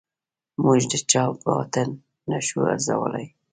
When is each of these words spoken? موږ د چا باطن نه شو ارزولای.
موږ 0.63 0.79
د 0.91 0.93
چا 1.11 1.23
باطن 1.45 1.89
نه 2.29 2.39
شو 2.47 2.59
ارزولای. 2.73 3.25